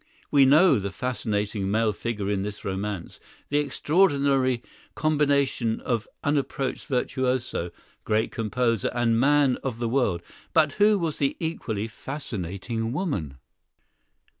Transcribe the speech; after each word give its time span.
We 0.31 0.45
know 0.45 0.79
the 0.79 0.89
fascinating 0.89 1.69
male 1.69 1.93
figure 1.93 2.27
in 2.27 2.41
this 2.41 2.65
romance—the 2.65 3.55
extraordinary 3.59 4.63
combination 4.95 5.79
of 5.79 6.07
unapproached 6.23 6.87
virtuoso, 6.87 7.69
great 8.03 8.31
composer, 8.31 8.89
and 8.95 9.19
man 9.19 9.59
of 9.63 9.77
the 9.77 9.87
world; 9.87 10.23
but 10.53 10.71
who 10.81 10.97
was 10.97 11.19
the 11.19 11.37
equally 11.39 11.87
fascinating 11.87 12.91
woman? 12.93 13.35